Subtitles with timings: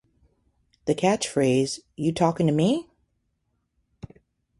[0.85, 2.89] The catchphrase You talkin' to me?